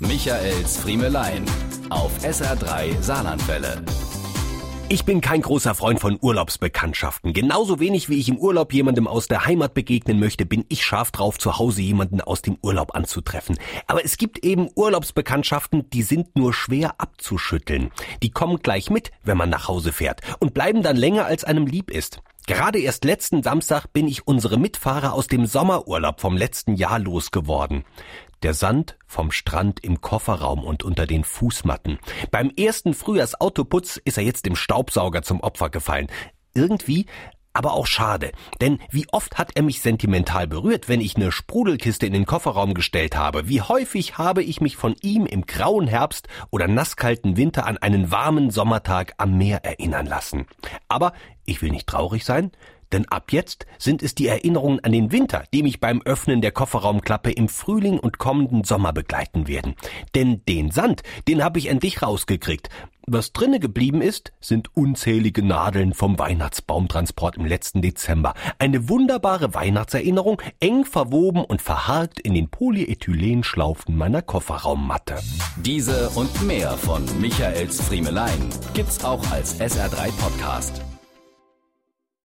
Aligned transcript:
Michaels 0.00 0.76
Friemelein 0.76 1.44
auf 1.90 2.12
SR3 2.22 3.02
Saarlandwelle. 3.02 3.82
Ich 4.88 5.04
bin 5.04 5.20
kein 5.20 5.42
großer 5.42 5.74
Freund 5.74 5.98
von 5.98 6.18
Urlaubsbekanntschaften. 6.20 7.32
Genauso 7.32 7.80
wenig 7.80 8.08
wie 8.08 8.20
ich 8.20 8.28
im 8.28 8.38
Urlaub 8.38 8.72
jemandem 8.72 9.08
aus 9.08 9.26
der 9.26 9.44
Heimat 9.44 9.74
begegnen 9.74 10.20
möchte, 10.20 10.46
bin 10.46 10.64
ich 10.68 10.84
scharf 10.84 11.10
drauf, 11.10 11.36
zu 11.38 11.58
Hause 11.58 11.82
jemanden 11.82 12.20
aus 12.20 12.42
dem 12.42 12.58
Urlaub 12.62 12.94
anzutreffen. 12.94 13.58
Aber 13.88 14.04
es 14.04 14.18
gibt 14.18 14.44
eben 14.44 14.68
Urlaubsbekanntschaften, 14.76 15.90
die 15.90 16.02
sind 16.02 16.36
nur 16.36 16.54
schwer 16.54 16.94
abzuschütteln. 16.98 17.90
Die 18.22 18.30
kommen 18.30 18.58
gleich 18.58 18.90
mit, 18.90 19.10
wenn 19.24 19.36
man 19.36 19.50
nach 19.50 19.66
Hause 19.66 19.92
fährt 19.92 20.20
und 20.38 20.54
bleiben 20.54 20.84
dann 20.84 20.96
länger, 20.96 21.26
als 21.26 21.42
einem 21.42 21.66
lieb 21.66 21.90
ist. 21.90 22.22
Gerade 22.48 22.80
erst 22.80 23.04
letzten 23.04 23.42
Samstag 23.42 23.92
bin 23.92 24.08
ich 24.08 24.26
unsere 24.26 24.56
Mitfahrer 24.56 25.12
aus 25.12 25.26
dem 25.26 25.44
Sommerurlaub 25.44 26.18
vom 26.18 26.34
letzten 26.34 26.76
Jahr 26.76 26.98
losgeworden. 26.98 27.84
Der 28.42 28.54
Sand 28.54 28.96
vom 29.06 29.32
Strand 29.32 29.84
im 29.84 30.00
Kofferraum 30.00 30.64
und 30.64 30.82
unter 30.82 31.06
den 31.06 31.24
Fußmatten. 31.24 31.98
Beim 32.30 32.50
ersten 32.58 32.94
Frühjahrsautoputz 32.94 34.00
ist 34.02 34.16
er 34.16 34.24
jetzt 34.24 34.46
dem 34.46 34.56
Staubsauger 34.56 35.20
zum 35.20 35.40
Opfer 35.40 35.68
gefallen. 35.68 36.06
Irgendwie 36.54 37.04
aber 37.52 37.72
auch 37.72 37.86
schade, 37.86 38.32
denn 38.60 38.78
wie 38.90 39.06
oft 39.10 39.38
hat 39.38 39.52
er 39.54 39.62
mich 39.62 39.80
sentimental 39.80 40.46
berührt, 40.46 40.88
wenn 40.88 41.00
ich 41.00 41.16
eine 41.16 41.32
Sprudelkiste 41.32 42.06
in 42.06 42.12
den 42.12 42.26
Kofferraum 42.26 42.74
gestellt 42.74 43.16
habe. 43.16 43.48
Wie 43.48 43.62
häufig 43.62 44.18
habe 44.18 44.42
ich 44.42 44.60
mich 44.60 44.76
von 44.76 44.94
ihm 45.02 45.26
im 45.26 45.46
grauen 45.46 45.88
Herbst 45.88 46.28
oder 46.50 46.68
nasskalten 46.68 47.36
Winter 47.36 47.66
an 47.66 47.78
einen 47.78 48.10
warmen 48.10 48.50
Sommertag 48.50 49.14
am 49.18 49.36
Meer 49.36 49.64
erinnern 49.64 50.06
lassen. 50.06 50.46
Aber 50.88 51.12
ich 51.44 51.62
will 51.62 51.70
nicht 51.70 51.86
traurig 51.86 52.24
sein, 52.24 52.52
denn 52.92 53.06
ab 53.08 53.32
jetzt 53.32 53.66
sind 53.78 54.02
es 54.02 54.14
die 54.14 54.28
Erinnerungen 54.28 54.80
an 54.80 54.92
den 54.92 55.12
Winter, 55.12 55.44
die 55.52 55.62
mich 55.62 55.80
beim 55.80 56.00
Öffnen 56.02 56.40
der 56.40 56.52
Kofferraumklappe 56.52 57.30
im 57.30 57.48
Frühling 57.48 57.98
und 57.98 58.18
kommenden 58.18 58.64
Sommer 58.64 58.92
begleiten 58.92 59.46
werden. 59.46 59.74
Denn 60.14 60.42
den 60.46 60.70
Sand, 60.70 61.02
den 61.26 61.44
habe 61.44 61.58
ich 61.58 61.66
endlich 61.68 62.02
rausgekriegt. 62.02 62.70
Was 63.10 63.32
drinne 63.32 63.58
geblieben 63.58 64.02
ist, 64.02 64.32
sind 64.38 64.76
unzählige 64.76 65.42
Nadeln 65.42 65.94
vom 65.94 66.18
Weihnachtsbaumtransport 66.18 67.38
im 67.38 67.46
letzten 67.46 67.80
Dezember. 67.80 68.34
Eine 68.58 68.90
wunderbare 68.90 69.54
Weihnachtserinnerung, 69.54 70.42
eng 70.60 70.84
verwoben 70.84 71.42
und 71.42 71.62
verharrt 71.62 72.20
in 72.20 72.34
den 72.34 72.50
Polyethylenschlaufen 72.50 73.96
meiner 73.96 74.20
Kofferraummatte. 74.20 75.16
Diese 75.56 76.10
und 76.10 76.42
mehr 76.42 76.72
von 76.72 77.02
Michaels 77.18 77.80
Friemelein 77.80 78.50
gibt's 78.74 79.02
auch 79.02 79.30
als 79.30 79.58
SR3 79.58 80.12
Podcast. 80.20 80.82